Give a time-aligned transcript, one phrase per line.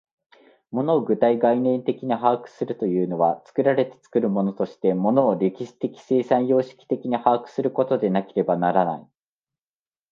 [0.71, 9.07] 物を具体概念的に把握するというのは、作られて作るものとして物を歴史的生産様式的に把握することでなければならない。